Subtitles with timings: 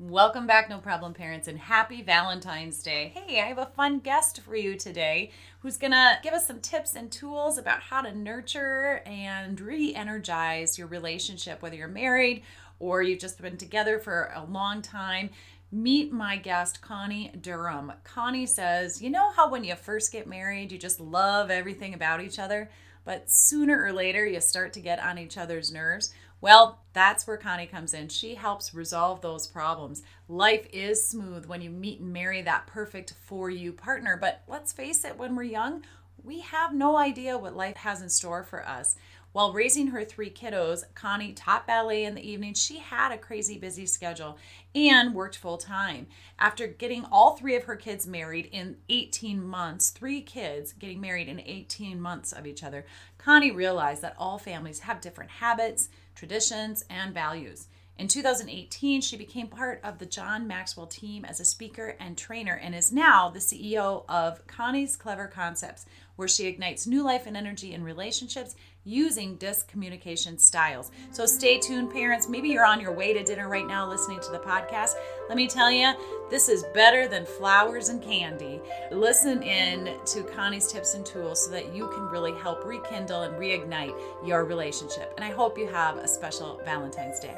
[0.00, 3.12] Welcome back, No Problem Parents, and happy Valentine's Day.
[3.16, 6.94] Hey, I have a fun guest for you today who's gonna give us some tips
[6.94, 12.44] and tools about how to nurture and re energize your relationship, whether you're married
[12.78, 15.30] or you've just been together for a long time.
[15.72, 17.92] Meet my guest, Connie Durham.
[18.04, 22.20] Connie says, You know how when you first get married, you just love everything about
[22.20, 22.70] each other,
[23.04, 26.14] but sooner or later you start to get on each other's nerves?
[26.40, 28.08] Well, that's where Connie comes in.
[28.08, 30.02] She helps resolve those problems.
[30.28, 34.72] Life is smooth when you meet and marry that perfect for you partner, but let's
[34.72, 35.84] face it, when we're young,
[36.22, 38.96] we have no idea what life has in store for us.
[39.32, 42.54] While raising her three kiddos, Connie taught ballet in the evening.
[42.54, 44.38] She had a crazy busy schedule
[44.74, 46.06] and worked full time.
[46.38, 51.28] After getting all three of her kids married in 18 months, three kids getting married
[51.28, 52.86] in 18 months of each other,
[53.18, 57.68] Connie realized that all families have different habits, traditions, and values.
[57.98, 62.54] In 2018, she became part of the John Maxwell team as a speaker and trainer
[62.54, 67.36] and is now the CEO of Connie's Clever Concepts, where she ignites new life and
[67.36, 70.92] energy in relationships using disc communication styles.
[71.10, 72.28] So stay tuned, parents.
[72.28, 74.92] Maybe you're on your way to dinner right now listening to the podcast.
[75.28, 75.92] Let me tell you,
[76.30, 78.60] this is better than flowers and candy.
[78.92, 83.34] Listen in to Connie's tips and tools so that you can really help rekindle and
[83.34, 85.12] reignite your relationship.
[85.16, 87.34] And I hope you have a special Valentine's Day.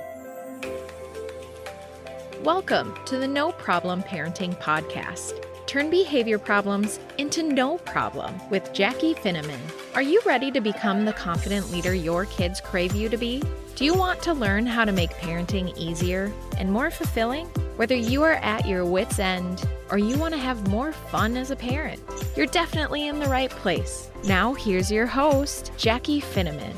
[2.42, 5.44] Welcome to the No Problem Parenting Podcast.
[5.66, 9.60] Turn behavior problems into no problem with Jackie Finneman.
[9.94, 13.42] Are you ready to become the confident leader your kids crave you to be?
[13.76, 17.46] Do you want to learn how to make parenting easier and more fulfilling?
[17.76, 21.50] Whether you are at your wits' end or you want to have more fun as
[21.50, 22.00] a parent,
[22.36, 24.10] you're definitely in the right place.
[24.24, 26.74] Now, here's your host, Jackie Finneman.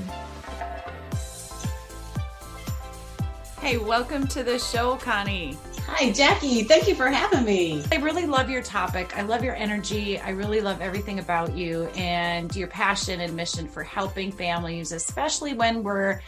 [3.63, 5.57] Hey, welcome to the show, Connie.
[5.87, 6.65] Hi, Jackie.
[6.65, 7.85] Thank you for having me.
[7.93, 9.17] I really love your topic.
[9.17, 10.19] I love your energy.
[10.19, 15.55] I really love everything about you and your passion and mission for helping families, especially
[15.55, 16.21] when we're,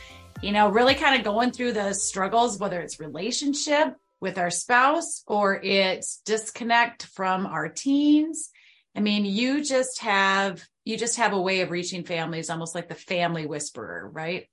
[0.42, 5.24] you know, really kind of going through the struggles, whether it's relationship with our spouse
[5.26, 8.50] or it's disconnect from our teens.
[8.94, 12.88] I mean, you just have you just have a way of reaching families almost like
[12.88, 14.46] the family whisperer, right?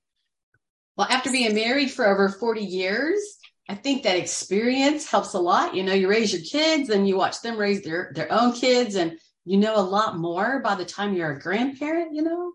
[0.96, 3.20] Well, after being married for over 40 years,
[3.68, 5.74] I think that experience helps a lot.
[5.74, 8.96] You know, you raise your kids and you watch them raise their, their own kids,
[8.96, 12.52] and you know a lot more by the time you're a grandparent, you know?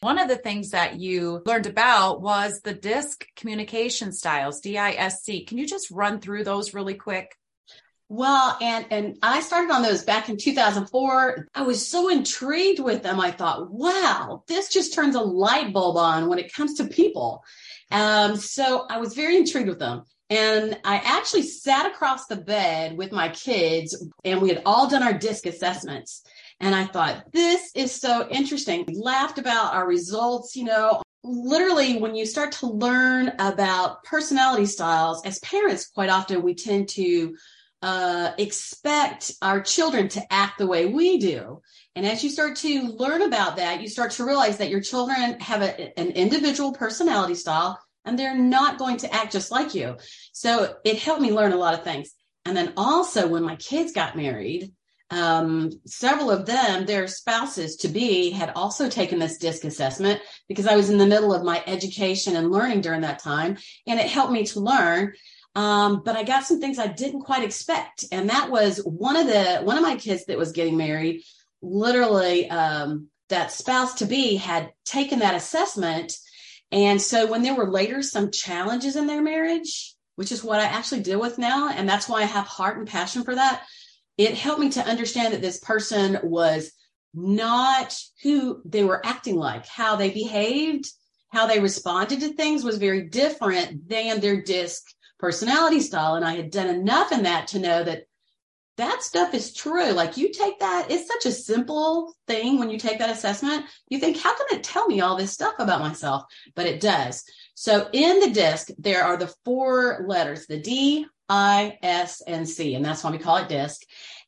[0.00, 5.44] One of the things that you learned about was the DISC communication styles, D-I-S-C.
[5.44, 7.36] Can you just run through those really quick?
[8.12, 11.48] Well, and and I started on those back in 2004.
[11.54, 13.18] I was so intrigued with them.
[13.18, 17.42] I thought, wow, this just turns a light bulb on when it comes to people.
[17.90, 20.02] Um, so I was very intrigued with them.
[20.28, 25.02] And I actually sat across the bed with my kids, and we had all done
[25.02, 26.22] our DISC assessments.
[26.60, 28.84] And I thought, this is so interesting.
[28.86, 31.00] We laughed about our results, you know.
[31.24, 36.90] Literally, when you start to learn about personality styles, as parents, quite often we tend
[36.90, 37.34] to
[37.82, 41.60] uh, expect our children to act the way we do.
[41.94, 45.38] And as you start to learn about that, you start to realize that your children
[45.40, 49.96] have a, an individual personality style and they're not going to act just like you.
[50.32, 52.12] So it helped me learn a lot of things.
[52.44, 54.72] And then also, when my kids got married,
[55.10, 60.66] um, several of them, their spouses to be, had also taken this DISC assessment because
[60.66, 63.58] I was in the middle of my education and learning during that time.
[63.86, 65.12] And it helped me to learn
[65.54, 68.04] um, but I got some things I didn't quite expect.
[68.10, 71.22] And that was one of the, one of my kids that was getting married,
[71.60, 76.16] literally, um, that spouse to be had taken that assessment.
[76.70, 80.64] And so when there were later some challenges in their marriage, which is what I
[80.64, 83.62] actually deal with now, and that's why I have heart and passion for that,
[84.18, 86.72] it helped me to understand that this person was
[87.14, 90.90] not who they were acting like, how they behaved,
[91.30, 94.82] how they responded to things was very different than their disc
[95.22, 96.16] personality style.
[96.16, 98.06] And I had done enough in that to know that
[98.76, 99.90] that stuff is true.
[99.90, 103.66] Like you take that, it's such a simple thing when you take that assessment.
[103.88, 106.24] You think, how can it tell me all this stuff about myself?
[106.54, 107.24] But it does.
[107.54, 112.74] So in the disc, there are the four letters, the D, I, S, and C.
[112.74, 113.82] And that's why we call it disc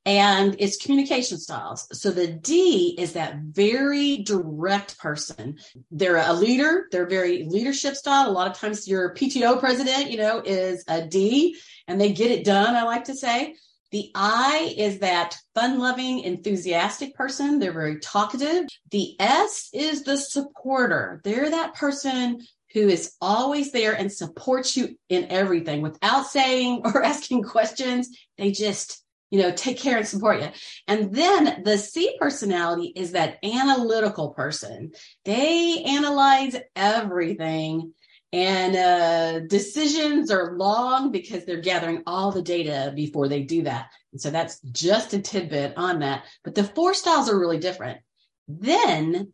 [0.07, 1.89] and it's communication styles.
[1.99, 5.59] So the D is that very direct person.
[5.91, 6.89] They're a leader.
[6.91, 8.29] They're very leadership style.
[8.29, 11.57] A lot of times your PTO president, you know, is a D
[11.89, 12.75] and they get it done.
[12.75, 13.55] I like to say
[13.95, 17.61] the I is that fun loving, enthusiastic person.
[17.61, 18.65] They're very talkative.
[18.91, 21.21] The S is the supporter.
[21.23, 27.03] They're that person who is always there and supports you in everything without saying or
[27.05, 28.09] asking questions.
[28.37, 29.01] They just,
[29.31, 30.49] you know, take care and support you.
[30.89, 34.91] And then the C personality is that analytical person.
[35.25, 37.95] They analyze everything
[38.35, 43.91] and uh, decisions are long because they're gathering all the data before they do that.
[44.11, 46.25] And so that's just a tidbit on that.
[46.43, 48.01] But the four styles are really different.
[48.49, 49.33] Then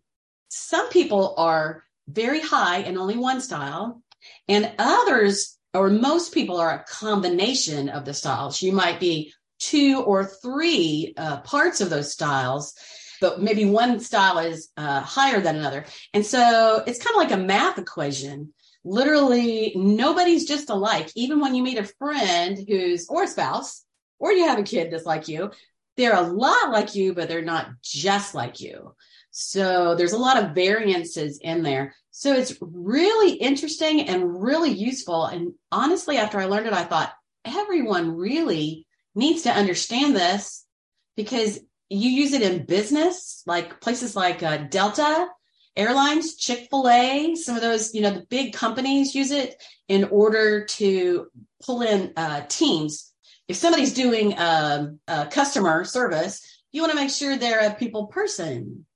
[0.51, 4.03] some people are very high in only one style,
[4.49, 8.61] and others, or most people, are a combination of the styles.
[8.61, 12.75] You might be two or three uh, parts of those styles
[13.23, 15.85] but maybe one style is uh, higher than another.
[16.15, 21.11] And so it's kind of like a math equation literally nobody's just alike.
[21.15, 23.85] Even when you meet a friend who's or a spouse,
[24.19, 25.51] or you have a kid that's like you,
[25.97, 28.95] they're a lot like you, but they're not just like you.
[29.31, 31.95] So there's a lot of variances in there.
[32.11, 35.27] So it's really interesting and really useful.
[35.27, 37.13] And honestly, after I learned it, I thought
[37.45, 40.65] everyone really needs to understand this
[41.17, 45.29] because you use it in business, like places like uh, Delta
[45.81, 50.05] airlines, Chick fil A, some of those, you know, the big companies use it in
[50.05, 51.27] order to
[51.65, 53.13] pull in uh, teams.
[53.49, 55.01] If somebody's doing um,
[55.31, 56.41] customer service,
[56.71, 58.87] you want to make sure they're a people person.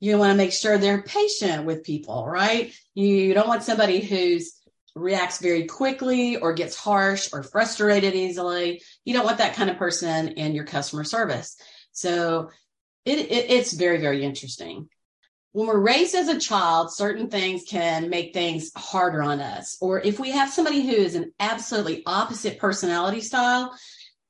[0.00, 2.72] You want to make sure they're patient with people, right?
[2.94, 4.54] You don't want somebody who's
[4.94, 8.82] reacts very quickly or gets harsh or frustrated easily.
[9.04, 11.56] You don't want that kind of person in your customer service.
[11.92, 12.50] So
[13.04, 14.88] it, it, it's very, very interesting
[15.52, 19.76] when we're raised as a child, certain things can make things harder on us.
[19.80, 23.74] Or if we have somebody who is an absolutely opposite personality style,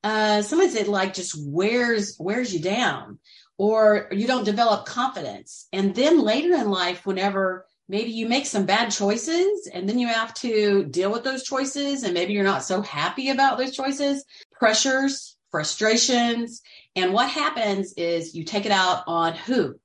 [0.03, 3.19] uh, sometimes it like just wears wears you down,
[3.57, 5.67] or you don't develop confidence.
[5.73, 10.07] And then later in life, whenever maybe you make some bad choices, and then you
[10.07, 14.23] have to deal with those choices, and maybe you're not so happy about those choices,
[14.53, 16.61] pressures, frustrations,
[16.95, 19.77] and what happens is you take it out on who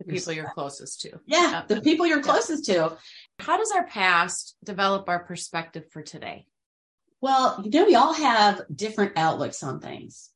[0.00, 1.20] the people you're closest to.
[1.26, 2.96] Yeah, the people you're closest to.
[3.38, 6.46] How does our past develop our perspective for today?
[7.20, 10.30] Well, you know, we all have different outlooks on things.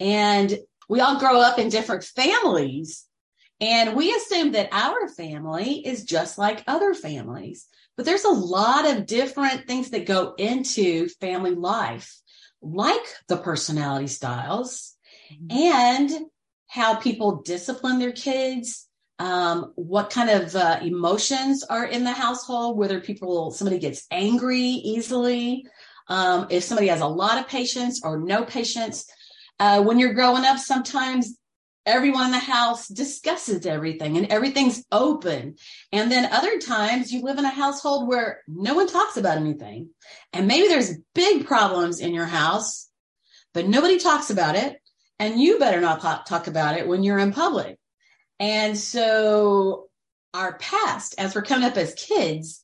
[0.00, 0.58] And
[0.88, 3.06] we all grow up in different families.
[3.60, 7.68] And we assume that our family is just like other families.
[7.96, 12.12] But there's a lot of different things that go into family life,
[12.60, 14.96] like the personality styles
[15.32, 15.56] mm-hmm.
[15.56, 16.10] and
[16.66, 18.88] how people discipline their kids,
[19.18, 24.60] um, what kind of uh, emotions are in the household, whether people, somebody gets angry
[24.60, 25.66] easily,
[26.08, 29.06] um, if somebody has a lot of patience or no patience.
[29.60, 31.38] Uh, when you're growing up, sometimes
[31.86, 35.56] everyone in the house discusses everything and everything's open.
[35.92, 39.90] And then other times you live in a household where no one talks about anything.
[40.32, 42.88] And maybe there's big problems in your house,
[43.52, 44.80] but nobody talks about it.
[45.20, 47.78] And you better not talk about it when you're in public.
[48.44, 49.86] And so
[50.34, 52.62] our past, as we're coming up as kids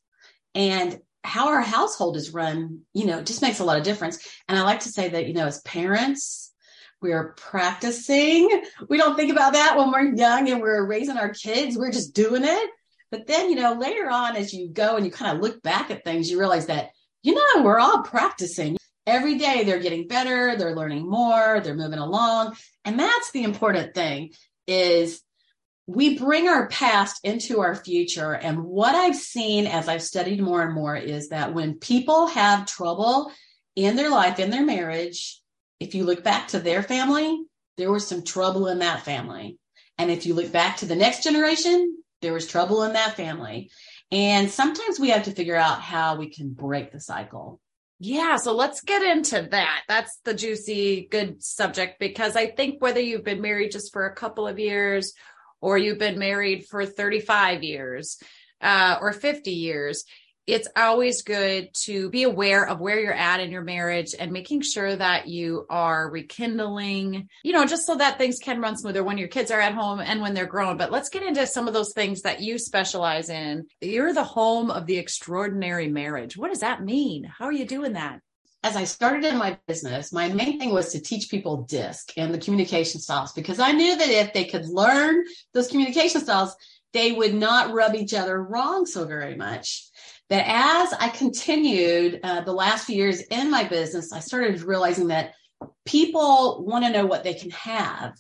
[0.55, 4.19] and how our household is run, you know, just makes a lot of difference.
[4.47, 6.53] And I like to say that, you know, as parents,
[7.00, 8.62] we're practicing.
[8.91, 11.79] We don't think about that when we're young and we're raising our kids.
[11.79, 12.71] We're just doing it.
[13.11, 15.91] But then, you know, later on, as you go and you kind of look back
[15.91, 16.91] at things, you realize that,
[17.23, 18.76] you know, we're all practicing.
[19.06, 22.54] Every day they're getting better, they're learning more, they're moving along.
[22.85, 24.33] And that's the important thing
[24.66, 25.23] is
[25.90, 28.32] we bring our past into our future.
[28.32, 32.66] And what I've seen as I've studied more and more is that when people have
[32.66, 33.32] trouble
[33.75, 35.40] in their life, in their marriage,
[35.80, 37.42] if you look back to their family,
[37.76, 39.59] there was some trouble in that family.
[39.99, 43.73] And if you look back to the next generation, there was trouble in that family.
[44.12, 47.61] And sometimes we have to figure out how we can break the cycle.
[47.99, 49.82] Yeah, so let's get into that.
[49.88, 54.14] That's the juicy, good subject because I think whether you've been married just for a
[54.14, 55.14] couple of years
[55.61, 58.19] or you've been married for 35 years
[58.61, 60.05] uh, or 50 years,
[60.47, 64.62] it's always good to be aware of where you're at in your marriage and making
[64.62, 69.19] sure that you are rekindling, you know, just so that things can run smoother when
[69.19, 70.76] your kids are at home and when they're grown.
[70.76, 73.67] But let's get into some of those things that you specialize in.
[73.81, 76.37] You're the home of the extraordinary marriage.
[76.37, 77.25] What does that mean?
[77.25, 78.21] How are you doing that?
[78.62, 82.33] As I started in my business, my main thing was to teach people DISC and
[82.33, 85.25] the communication styles because I knew that if they could learn
[85.55, 86.55] those communication styles,
[86.93, 89.88] they would not rub each other wrong so very much.
[90.29, 95.09] But as I continued uh, the last few years in my business, I started realizing
[95.09, 95.35] that
[95.85, 98.14] people want to know what they can have.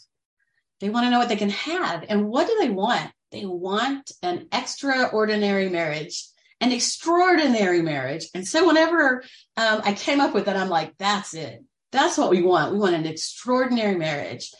[0.80, 2.04] They want to know what they can have.
[2.08, 3.10] And what do they want?
[3.30, 6.24] They want an extraordinary marriage.
[6.60, 8.26] An extraordinary marriage.
[8.34, 9.22] And so whenever
[9.56, 11.64] um, I came up with it, I'm like, that's it.
[11.92, 12.72] That's what we want.
[12.72, 14.52] We want an extraordinary marriage.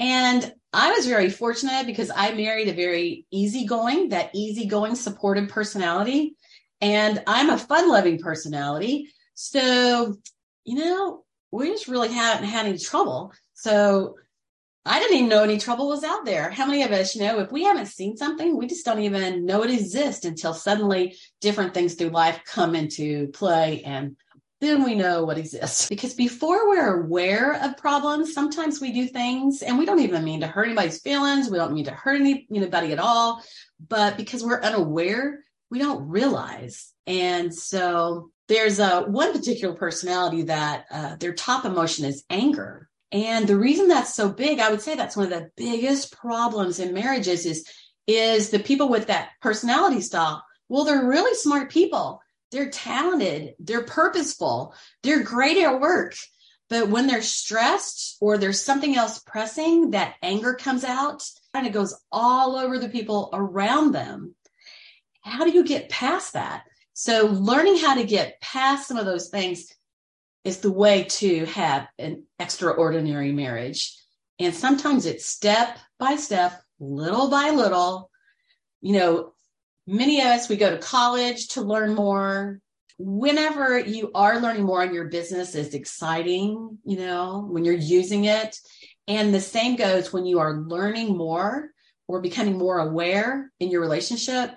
[0.00, 6.36] And I was very fortunate because I married a very easygoing, that easygoing, supportive personality.
[6.80, 9.08] And I'm a fun loving personality.
[9.34, 10.16] So,
[10.64, 13.32] you know, we just really haven't had any trouble.
[13.54, 14.16] So
[14.86, 16.50] I didn't even know any trouble was out there.
[16.50, 19.46] How many of us, you know, if we haven't seen something, we just don't even
[19.46, 24.16] know it exists until suddenly different things through life come into play and
[24.60, 25.88] then we know what exists.
[25.88, 30.40] Because before we're aware of problems, sometimes we do things and we don't even mean
[30.40, 31.50] to hurt anybody's feelings.
[31.50, 33.42] We don't mean to hurt any, anybody at all.
[33.88, 36.92] But because we're unaware, we don't realize.
[37.06, 43.46] And so there's a one particular personality that uh, their top emotion is anger and
[43.46, 46.92] the reason that's so big, I would say that's one of the biggest problems in
[46.92, 47.64] marriages is,
[48.08, 50.44] is the people with that personality style.
[50.68, 52.20] Well, they're really smart people.
[52.50, 53.54] They're talented.
[53.60, 54.74] They're purposeful.
[55.04, 56.16] They're great at work.
[56.68, 61.72] But when they're stressed or there's something else pressing, that anger comes out and it
[61.72, 64.34] goes all over the people around them.
[65.20, 66.64] How do you get past that?
[66.94, 69.72] So learning how to get past some of those things
[70.44, 73.98] is the way to have an extraordinary marriage.
[74.38, 78.10] And sometimes it's step by step, little by little.
[78.82, 79.32] You know,
[79.86, 82.60] many of us, we go to college to learn more.
[82.98, 88.24] Whenever you are learning more on your business is exciting, you know, when you're using
[88.24, 88.56] it.
[89.08, 91.70] And the same goes when you are learning more
[92.06, 94.50] or becoming more aware in your relationship,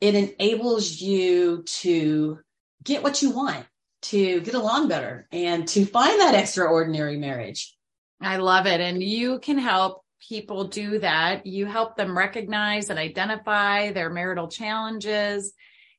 [0.00, 2.38] it enables you to
[2.82, 3.66] get what you want
[4.02, 7.74] to get along better and to find that extraordinary marriage.
[8.20, 8.80] I love it.
[8.80, 11.46] And you can help people do that.
[11.46, 15.52] You help them recognize and identify their marital challenges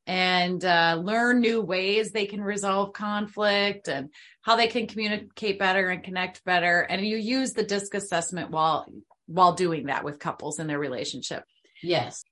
[0.06, 4.10] and uh, learn new ways they can resolve conflict and
[4.42, 6.82] how they can communicate better and connect better.
[6.82, 8.88] And you use the DISC assessment while
[9.28, 11.44] while doing that with couples in their relationship.
[11.84, 12.24] Yes.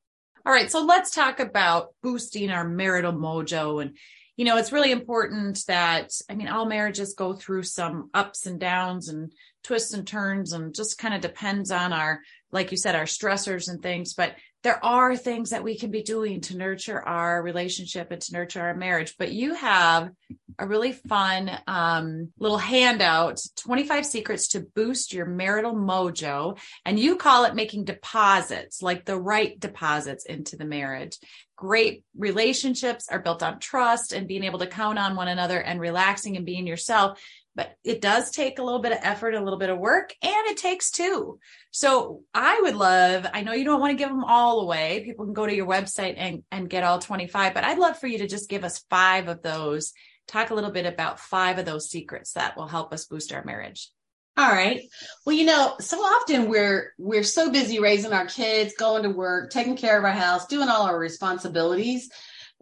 [0.44, 3.98] All right, so let's talk about boosting our marital mojo and
[4.38, 8.60] you know, it's really important that, I mean, all marriages go through some ups and
[8.60, 12.96] downs and twists and turns and just kind of depends on our, like you said,
[12.96, 14.14] our stressors and things.
[14.14, 18.34] But there are things that we can be doing to nurture our relationship and to
[18.34, 19.16] nurture our marriage.
[19.18, 20.12] But you have
[20.60, 26.58] a really fun um, little handout 25 secrets to boost your marital mojo.
[26.86, 31.18] And you call it making deposits, like the right deposits into the marriage.
[31.56, 35.80] Great relationships are built on trust and being able to count on one another and
[35.80, 37.20] relaxing and being yourself
[37.58, 40.48] but it does take a little bit of effort, a little bit of work, and
[40.48, 41.40] it takes two.
[41.72, 45.02] So I would love, I know you don't want to give them all away.
[45.04, 48.06] People can go to your website and, and get all 25, but I'd love for
[48.06, 49.94] you to just give us five of those.
[50.28, 53.44] Talk a little bit about five of those secrets that will help us boost our
[53.44, 53.90] marriage.
[54.36, 54.82] All right.
[55.26, 59.50] Well, you know, so often we're we're so busy raising our kids, going to work,
[59.50, 62.10] taking care of our house, doing all our responsibilities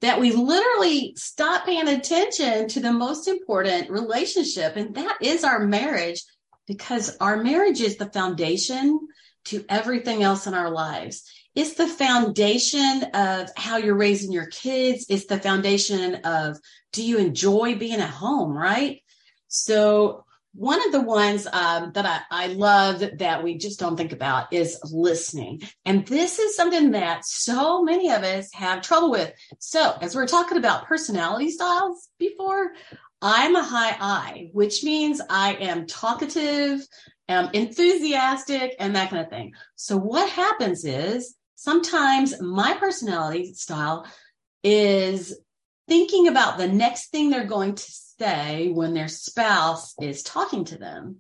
[0.02, 5.60] that we literally stop paying attention to the most important relationship, and that is our
[5.66, 6.24] marriage,
[6.68, 9.00] because our marriage is the foundation
[9.46, 11.30] to everything else in our lives.
[11.56, 15.06] It's the foundation of how you're raising your kids.
[15.10, 16.58] It's the foundation of
[16.92, 19.02] do you enjoy being at home, right?
[19.48, 20.26] So
[20.56, 24.54] one of the ones um, that I, I love that we just don't think about
[24.54, 25.62] is listening.
[25.84, 29.34] And this is something that so many of us have trouble with.
[29.60, 32.72] So, as we are talking about personality styles before,
[33.22, 36.86] I'm a high I, which means I am talkative,
[37.28, 39.54] am enthusiastic, and that kind of thing.
[39.76, 44.06] So, what happens is sometimes my personality style
[44.64, 45.38] is
[45.88, 50.78] thinking about the next thing they're going to say when their spouse is talking to
[50.78, 51.18] them.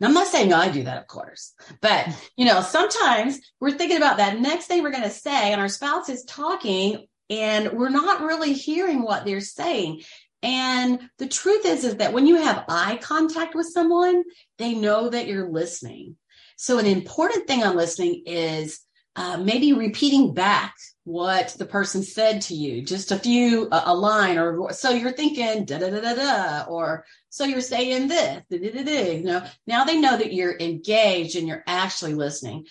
[0.00, 3.96] Now, I'm not saying I do that, of course, but you know, sometimes we're thinking
[3.96, 7.88] about that next thing we're going to say, and our spouse is talking, and we're
[7.88, 10.02] not really hearing what they're saying.
[10.46, 14.22] And the truth is, is that when you have eye contact with someone,
[14.58, 16.14] they know that you're listening.
[16.56, 18.80] So, an important thing on listening is
[19.16, 23.94] uh, maybe repeating back what the person said to you, just a few, a, a
[23.94, 28.42] line, or so you're thinking da da da da da, or so you're saying this,
[28.48, 29.16] da, da, da, da.
[29.16, 29.44] you know.
[29.66, 32.66] Now they know that you're engaged and you're actually listening.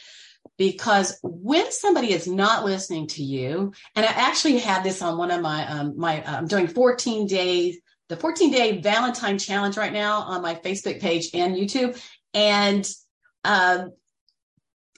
[0.58, 5.32] Because when somebody is not listening to you, and I actually had this on one
[5.32, 10.22] of my um, my I'm doing 14 days the 14 day Valentine challenge right now
[10.22, 12.02] on my Facebook page and YouTube,
[12.34, 12.90] and
[13.44, 13.94] um,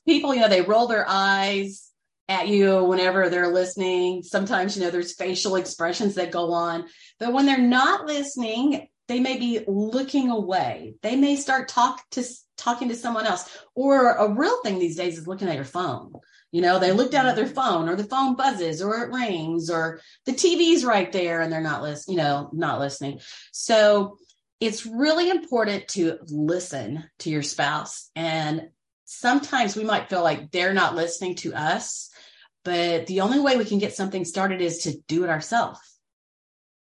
[0.06, 1.92] people, you know, they roll their eyes
[2.30, 4.24] at you whenever they're listening.
[4.24, 6.86] Sometimes, you know, there's facial expressions that go on,
[7.20, 10.96] but when they're not listening, they may be looking away.
[11.02, 12.24] They may start talk to
[12.58, 13.58] talking to someone else.
[13.76, 16.14] Or a real thing these days is looking at your phone.
[16.52, 17.46] You know, they look down at mm-hmm.
[17.46, 21.52] their phone or the phone buzzes or it rings or the TV's right there and
[21.52, 23.20] they're not listening, you know, not listening.
[23.52, 24.18] So
[24.60, 28.10] it's really important to listen to your spouse.
[28.16, 28.70] And
[29.06, 32.10] sometimes we might feel like they're not listening to us,
[32.64, 35.80] but the only way we can get something started is to do it ourselves.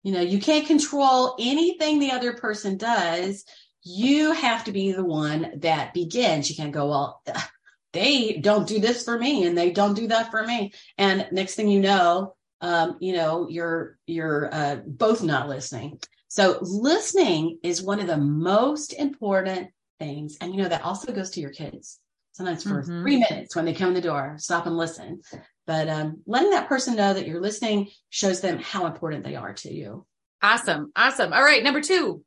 [0.02, 3.44] You know, you can't control anything the other person does.
[3.84, 6.50] You have to be the one that begins.
[6.50, 7.22] You can't go, well,
[7.92, 10.72] they don't do this for me and they don't do that for me.
[10.98, 16.00] And next thing you know, um, you know, you're, you're, uh, both not listening.
[16.28, 19.68] So listening is one of the most important
[20.00, 20.36] things.
[20.40, 22.00] And you know, that also goes to your kids.
[22.32, 23.02] Sometimes for mm-hmm.
[23.02, 25.20] three minutes when they come in the door, stop and listen.
[25.66, 29.54] But um, letting that person know that you're listening shows them how important they are
[29.54, 30.04] to you.
[30.42, 30.90] Awesome.
[30.96, 31.32] Awesome.
[31.32, 31.62] All right.
[31.62, 32.24] Number two.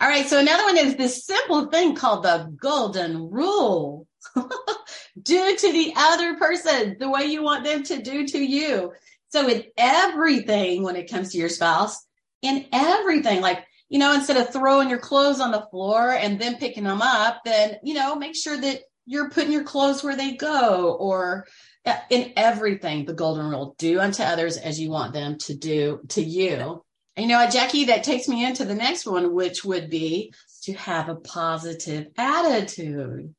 [0.00, 0.26] All right.
[0.26, 4.06] So another one is this simple thing called the golden rule.
[5.22, 8.92] do to the other person the way you want them to do to you.
[9.28, 12.06] So in everything, when it comes to your spouse,
[12.42, 13.40] in everything.
[13.40, 17.02] Like, you know, instead of throwing your clothes on the floor and then picking them
[17.02, 21.46] up, then, you know, make sure that you're putting your clothes where they go or
[21.84, 26.00] uh, in everything, the golden rule do unto others as you want them to do
[26.08, 26.82] to you.
[27.16, 30.32] And you know, Jackie, that takes me into the next one, which would be
[30.62, 33.34] to have a positive attitude.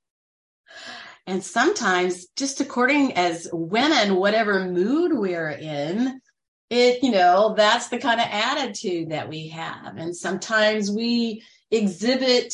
[1.27, 6.21] And sometimes, just according as women, whatever mood we're in,
[6.69, 11.41] it you know that's the kind of attitude that we have and sometimes we
[11.71, 12.53] exhibit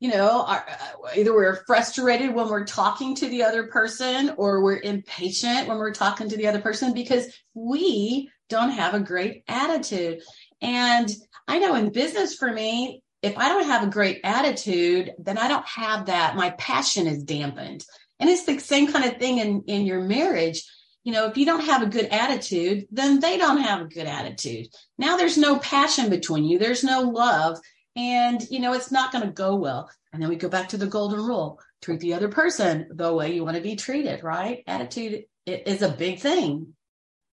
[0.00, 4.62] you know our, uh, either we're frustrated when we're talking to the other person or
[4.62, 9.42] we're impatient when we're talking to the other person because we don't have a great
[9.48, 10.20] attitude
[10.64, 11.10] and
[11.48, 15.48] i know in business for me if i don't have a great attitude then i
[15.48, 17.84] don't have that my passion is dampened
[18.18, 20.62] and it's the same kind of thing in in your marriage
[21.04, 24.06] you know, if you don't have a good attitude, then they don't have a good
[24.06, 24.68] attitude.
[24.96, 27.58] Now there's no passion between you, there's no love,
[27.94, 29.90] and you know, it's not going to go well.
[30.12, 33.34] And then we go back to the golden rule treat the other person the way
[33.34, 34.64] you want to be treated, right?
[34.66, 36.74] Attitude is a big thing.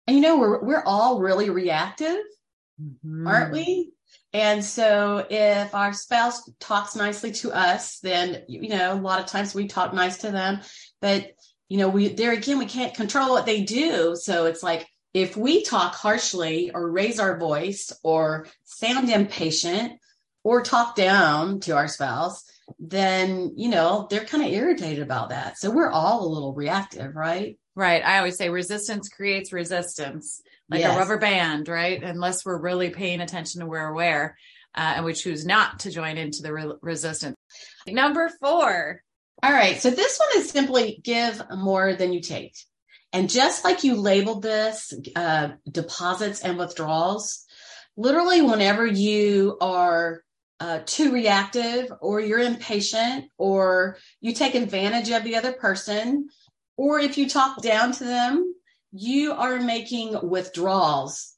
[0.06, 2.18] And you know, we're, we're all really reactive,
[2.80, 3.26] mm-hmm.
[3.26, 3.92] aren't we?
[4.32, 9.26] And so if our spouse talks nicely to us, then, you know, a lot of
[9.26, 10.60] times we talk nice to them,
[11.00, 11.32] but
[11.68, 14.14] you know, we there again, we can't control what they do.
[14.16, 19.92] So it's like if we talk harshly or raise our voice or sound impatient
[20.42, 22.44] or talk down to our spouse,
[22.78, 25.58] then, you know, they're kind of irritated about that.
[25.58, 27.58] So we're all a little reactive, right?
[27.74, 28.04] Right.
[28.04, 30.94] I always say resistance creates resistance, like yes.
[30.94, 32.02] a rubber band, right?
[32.02, 34.38] Unless we're really paying attention to where we're aware
[34.74, 37.36] uh, and we choose not to join into the re- resistance.
[37.86, 39.02] Number four,
[39.42, 39.80] all right.
[39.80, 42.56] So this one is simply give more than you take.
[43.12, 47.44] And just like you labeled this, uh, deposits and withdrawals,
[47.96, 50.22] literally whenever you are
[50.60, 56.28] uh, too reactive or you're impatient or you take advantage of the other person,
[56.76, 58.54] or if you talk down to them,
[58.94, 61.32] you are making withdrawals.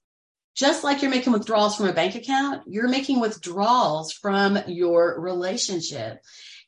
[0.55, 6.19] Just like you're making withdrawals from a bank account, you're making withdrawals from your relationship.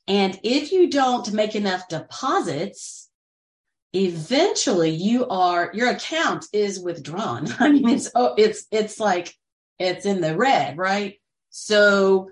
[0.07, 3.09] And if you don't make enough deposits,
[3.93, 7.49] eventually you are your account is withdrawn.
[7.59, 9.35] I mean, it's oh, it's it's like
[9.79, 11.21] it's in the red, right?
[11.51, 12.31] So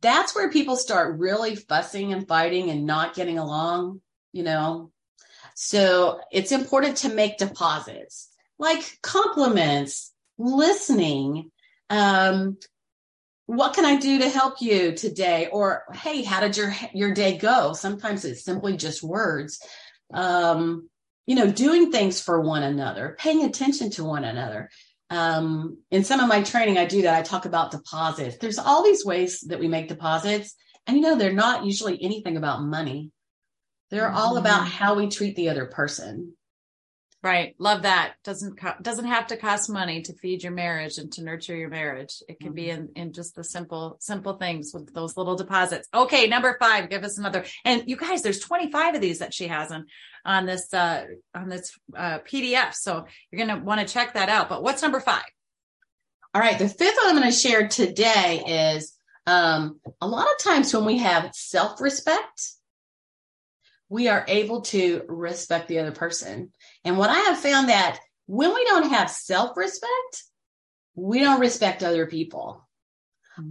[0.00, 4.00] that's where people start really fussing and fighting and not getting along,
[4.32, 4.90] you know.
[5.60, 8.28] So it's important to make deposits
[8.60, 11.50] like compliments, listening,
[11.90, 12.58] um,
[13.46, 15.48] what can I do to help you today?
[15.50, 17.72] Or, hey, how did your your day go?
[17.72, 19.60] Sometimes it's simply just words.
[20.14, 20.88] Um,
[21.26, 24.70] you know, doing things for one another, paying attention to one another.
[25.10, 27.18] Um, in some of my training, I do that.
[27.18, 28.36] I talk about deposits.
[28.38, 30.54] There's all these ways that we make deposits,
[30.86, 33.10] and you know, they're not usually anything about money.
[33.90, 34.70] They're all about mm-hmm.
[34.70, 36.34] how we treat the other person.
[37.20, 37.56] Right.
[37.58, 38.14] Love that.
[38.22, 41.68] Doesn't co- doesn't have to cost money to feed your marriage and to nurture your
[41.68, 42.22] marriage.
[42.28, 42.54] It can mm-hmm.
[42.54, 45.88] be in in just the simple simple things with those little deposits.
[45.92, 47.44] Okay, number 5, give us another.
[47.64, 49.86] And you guys, there's 25 of these that she has on
[50.24, 52.74] on this uh on this uh PDF.
[52.74, 54.48] So you're going to want to check that out.
[54.48, 55.20] But what's number 5?
[56.34, 58.96] All right, the fifth one I'm going to share today is
[59.26, 62.52] um a lot of times when we have self-respect
[63.88, 66.52] we are able to respect the other person.
[66.84, 70.24] And what I have found that when we don't have self respect,
[70.94, 72.68] we don't respect other people.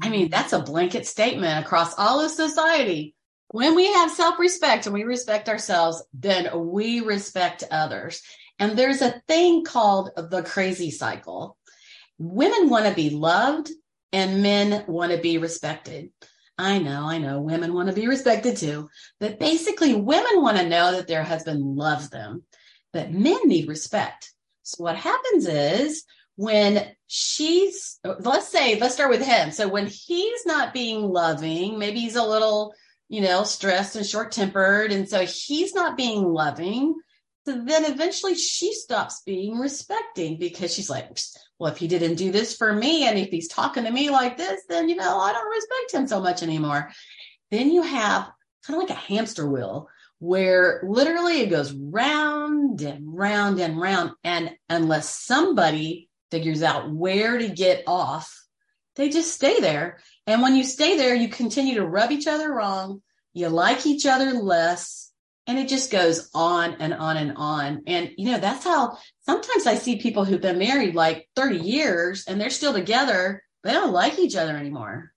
[0.01, 0.31] I mean, mm-hmm.
[0.31, 3.15] that's a blanket statement across all of society.
[3.49, 8.21] When we have self respect and we respect ourselves, then we respect others.
[8.59, 11.57] And there's a thing called the crazy cycle.
[12.19, 13.71] Women want to be loved
[14.11, 16.09] and men want to be respected.
[16.57, 18.89] I know, I know, women want to be respected too.
[19.19, 22.43] But basically, women want to know that their husband loves them,
[22.93, 24.31] but men need respect.
[24.63, 26.03] So what happens is
[26.35, 29.51] when she's, let's say, let's start with him.
[29.51, 32.73] So when he's not being loving, maybe he's a little,
[33.07, 34.91] you know, stressed and short tempered.
[34.91, 36.95] And so he's not being loving.
[37.47, 41.17] So then eventually she stops being respecting because she's like,
[41.57, 44.35] well, if he didn't do this for me and if he's talking to me like
[44.35, 46.91] this, then, you know, I don't respect him so much anymore.
[47.49, 48.29] Then you have
[48.65, 49.87] kind of like a hamster wheel
[50.19, 54.11] where literally it goes round and round and round.
[54.25, 58.43] And unless somebody figures out where to get off,
[58.97, 59.99] they just stay there.
[60.25, 63.01] And when you stay there, you continue to rub each other wrong.
[63.31, 65.06] You like each other less
[65.47, 67.83] and it just goes on and on and on.
[67.87, 72.25] And, you know, that's how sometimes I see people who've been married like 30 years
[72.27, 75.13] and they're still together, they don't like each other anymore.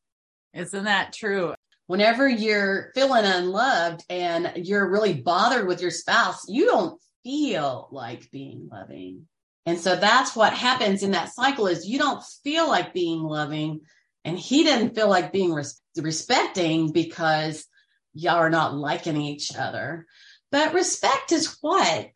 [0.55, 1.55] Isn't that true?
[1.89, 8.31] Whenever you're feeling unloved and you're really bothered with your spouse, you don't feel like
[8.31, 9.27] being loving.
[9.67, 13.81] And so that's what happens in that cycle is you don't feel like being loving
[14.25, 17.67] and he didn't feel like being res- respecting because
[18.15, 20.07] y'all are not liking each other.
[20.51, 22.11] But respect is what?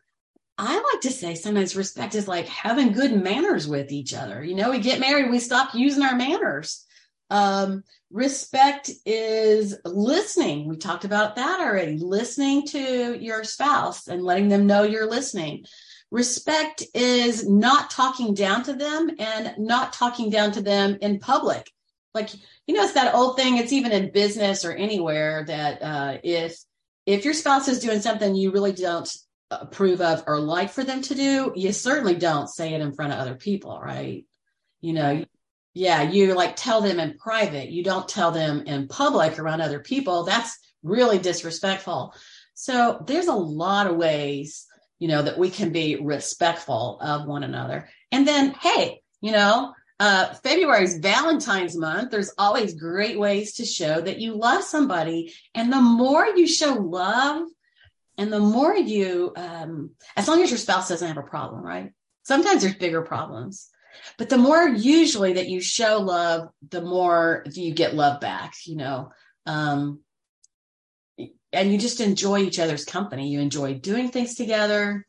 [0.57, 4.43] I like to say sometimes respect is like having good manners with each other.
[4.43, 6.85] You know, we get married, we stop using our manners.
[7.29, 10.69] Um, respect is listening.
[10.69, 11.97] We talked about that already.
[11.97, 15.65] Listening to your spouse and letting them know you're listening.
[16.11, 21.69] Respect is not talking down to them and not talking down to them in public.
[22.13, 22.29] Like,
[22.67, 23.57] you know, it's that old thing.
[23.57, 26.57] It's even in business or anywhere that uh, if
[27.05, 29.09] if your spouse is doing something you really don't
[29.51, 33.13] approve of or like for them to do, you certainly don't say it in front
[33.13, 34.25] of other people, right?
[34.81, 35.25] You know,
[35.73, 37.69] yeah, you like tell them in private.
[37.69, 40.23] You don't tell them in public around other people.
[40.23, 42.15] That's really disrespectful.
[42.53, 44.65] So there's a lot of ways,
[44.97, 47.89] you know, that we can be respectful of one another.
[48.11, 52.11] And then, hey, you know, uh, February is Valentine's month.
[52.11, 55.33] There's always great ways to show that you love somebody.
[55.53, 57.47] And the more you show love
[58.17, 61.91] and the more you, um, as long as your spouse doesn't have a problem, right?
[62.23, 63.69] Sometimes there's bigger problems,
[64.17, 68.75] but the more usually that you show love, the more you get love back, you
[68.75, 69.11] know.
[69.45, 69.99] Um,
[71.53, 73.29] and you just enjoy each other's company.
[73.29, 75.05] You enjoy doing things together.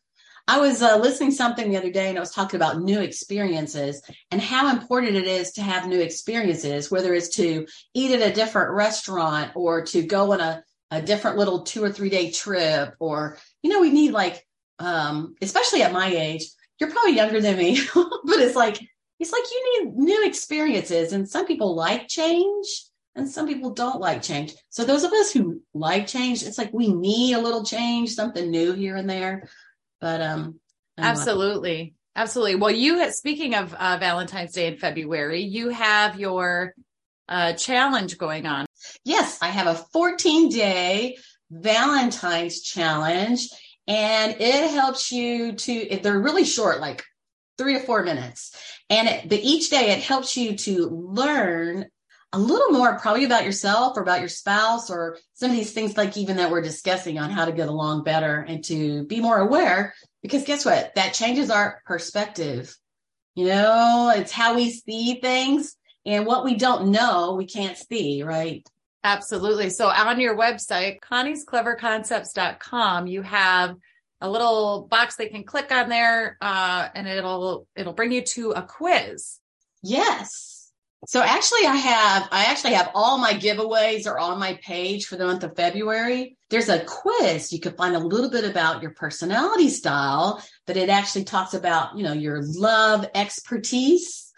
[0.48, 4.00] I was uh, listening something the other day and I was talking about new experiences
[4.30, 8.34] and how important it is to have new experiences, whether it's to eat at a
[8.34, 12.94] different restaurant or to go on a, a different little two or three day trip
[13.00, 14.46] or, you know, we need like,
[14.78, 16.44] um, especially at my age,
[16.78, 18.78] you're probably younger than me, but it's like,
[19.18, 22.84] it's like you need new experiences and some people like change
[23.16, 24.54] and some people don't like change.
[24.68, 28.48] So those of us who like change, it's like we need a little change, something
[28.48, 29.48] new here and there.
[30.00, 30.60] But um
[30.98, 31.94] absolutely.
[32.14, 32.54] Absolutely.
[32.54, 36.74] Well, you speaking of uh, Valentine's Day in February, you have your
[37.28, 38.64] uh, challenge going on.
[39.04, 41.18] Yes, I have a 14 day
[41.50, 43.48] Valentine's challenge
[43.86, 47.04] and it helps you to, they're really short, like
[47.58, 48.56] three or four minutes.
[48.90, 51.86] And it, the, each day it helps you to learn
[52.32, 55.96] a little more probably about yourself or about your spouse or some of these things
[55.96, 59.38] like even that we're discussing on how to get along better and to be more
[59.38, 59.94] aware.
[60.22, 60.94] Because guess what?
[60.96, 62.76] That changes our perspective.
[63.34, 68.22] You know it's how we see things and what we don't know we can't see
[68.22, 68.66] right?
[69.04, 69.70] Absolutely.
[69.70, 73.76] So on your website conniescleverconcepts.com you have
[74.20, 78.52] a little box they can click on there uh, and it'll it'll bring you to
[78.52, 79.38] a quiz.
[79.82, 80.55] Yes
[81.04, 85.16] so actually I have I actually have all my giveaways are on my page for
[85.16, 86.36] the month of February.
[86.48, 90.88] There's a quiz you can find a little bit about your personality style, but it
[90.88, 94.32] actually talks about, you know, your love expertise.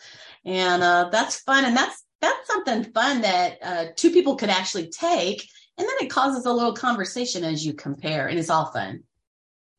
[0.45, 4.89] And uh, that's fun and that's that's something fun that uh, two people could actually
[4.89, 9.05] take and then it causes a little conversation as you compare and it's all fun.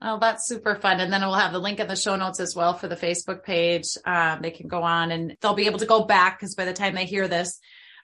[0.02, 1.02] Oh, that's super fun.
[1.02, 3.44] And then we'll have the link in the show notes as well for the Facebook
[3.44, 3.98] page.
[4.06, 6.74] Um, they can go on and they'll be able to go back because by the
[6.74, 7.60] time they hear this,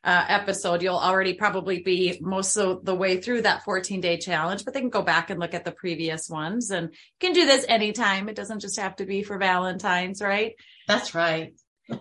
[0.05, 4.63] uh, episode, you'll already probably be most of the way through that 14 day challenge,
[4.63, 7.45] but they can go back and look at the previous ones and you can do
[7.47, 8.29] this anytime.
[8.29, 10.53] It doesn't just have to be for Valentine's, right?
[10.87, 11.53] That's right.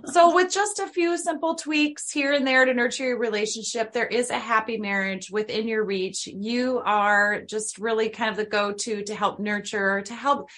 [0.06, 4.06] So with just a few simple tweaks here and there to nurture your relationship there
[4.06, 6.26] is a happy marriage within your reach.
[6.26, 10.48] You are just really kind of the go-to to help nurture to help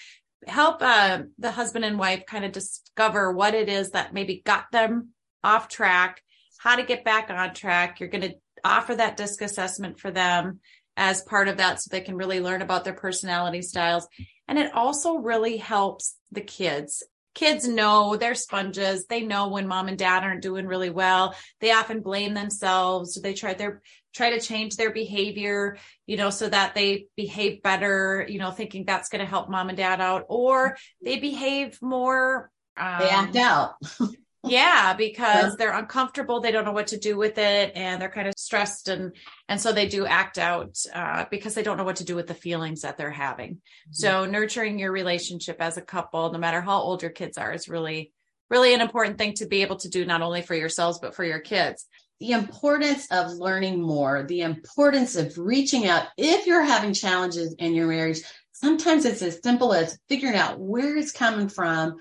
[0.47, 4.71] help uh, the husband and wife kind of discover what it is that maybe got
[4.71, 5.09] them
[5.43, 6.23] off track
[6.59, 8.01] how to get back on track.
[8.01, 8.35] You're going to
[8.65, 10.61] offer that disc assessment for them
[10.97, 14.09] as part of that so they can really learn about their personality styles.
[14.49, 17.03] And it also really helps the kids
[17.37, 19.07] kids know they're sponges.
[19.07, 21.37] They know when mom and dad aren't doing really well.
[21.61, 23.21] They often blame themselves.
[23.21, 23.83] They try their
[24.15, 28.87] try to change their behavior, you know, so that they behave better, you know, thinking
[28.87, 32.51] that's going to help mom and dad out, or they behave more.
[32.79, 33.75] Um, they act out.
[34.49, 35.55] yeah because yeah.
[35.59, 38.89] they're uncomfortable they don't know what to do with it and they're kind of stressed
[38.89, 39.15] and
[39.49, 42.27] and so they do act out uh, because they don't know what to do with
[42.27, 43.93] the feelings that they're having mm-hmm.
[43.93, 47.69] so nurturing your relationship as a couple no matter how old your kids are is
[47.69, 48.13] really
[48.51, 51.25] really an important thing to be able to do not only for yourselves but for
[51.25, 51.87] your kids
[52.21, 57.75] the importance of learning more the importance of reaching out if you're having challenges in
[57.75, 58.21] your marriage
[58.53, 61.97] sometimes it's as simple as figuring out where it's coming from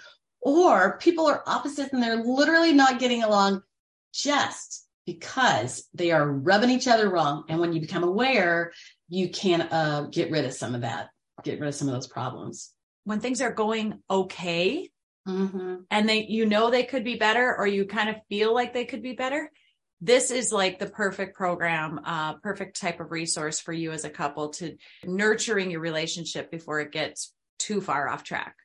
[0.46, 3.64] or people are opposites and they're literally not getting along
[4.14, 7.46] just because they are rubbing each other wrong.
[7.50, 8.72] And when you become aware,
[9.10, 11.10] you can uh, get rid of some of that,
[11.44, 12.72] get rid of some of those problems.
[13.06, 14.92] When things are going okay,
[15.28, 15.76] mm-hmm.
[15.90, 18.86] and they, you know, they could be better, or you kind of feel like they
[18.86, 19.52] could be better.
[20.00, 24.10] This is like the perfect program, uh, perfect type of resource for you as a
[24.12, 28.56] couple to nurturing your relationship before it gets too far off track.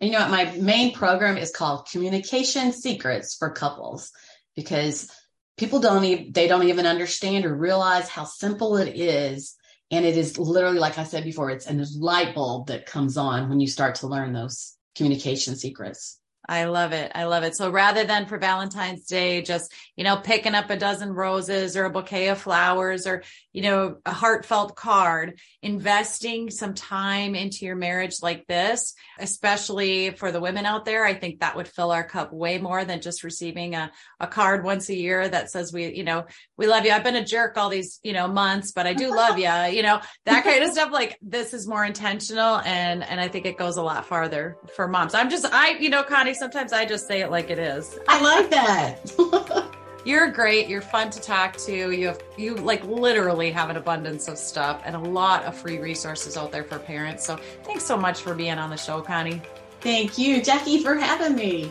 [0.00, 0.30] You know what?
[0.30, 4.12] My main program is called Communication Secrets for Couples
[4.56, 5.10] because
[5.58, 9.56] people don't even, they don't even understand or realize how simple it is.
[9.90, 13.48] And it is literally, like I said before, it's a light bulb that comes on
[13.48, 16.18] when you start to learn those communication secrets.
[16.50, 17.12] I love it.
[17.14, 17.54] I love it.
[17.54, 21.84] So rather than for Valentine's Day, just, you know, picking up a dozen roses or
[21.84, 27.76] a bouquet of flowers or, you know, a heartfelt card, investing some time into your
[27.76, 32.02] marriage like this, especially for the women out there, I think that would fill our
[32.02, 35.94] cup way more than just receiving a, a card once a year that says we,
[35.94, 36.90] you know, we love you.
[36.90, 39.84] I've been a jerk all these, you know, months, but I do love you, you
[39.84, 40.90] know, that kind of stuff.
[40.90, 42.56] Like this is more intentional.
[42.56, 45.14] And, and I think it goes a lot farther for moms.
[45.14, 47.98] I'm just, I, you know, Connie, sometimes I just say it like it is.
[48.08, 49.66] I like that.
[50.04, 50.68] You're great.
[50.68, 51.90] You're fun to talk to.
[51.90, 55.78] You have you like literally have an abundance of stuff and a lot of free
[55.78, 57.24] resources out there for parents.
[57.26, 59.42] So thanks so much for being on the show, Connie.
[59.82, 61.70] Thank you, Jackie, for having me.